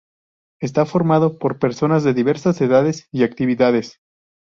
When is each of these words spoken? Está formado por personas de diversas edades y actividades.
Está 0.59 0.87
formado 0.87 1.37
por 1.37 1.59
personas 1.59 2.03
de 2.03 2.15
diversas 2.15 2.59
edades 2.59 3.07
y 3.11 3.21
actividades. 3.23 3.99